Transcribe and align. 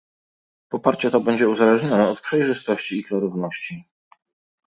Poparcie 0.69 1.11
to 1.11 1.19
będzie 1.19 1.49
uzależnione 1.49 2.09
od 2.09 2.21
przejrzystości 2.21 2.99
i 2.99 3.03
klarowności 3.03 3.83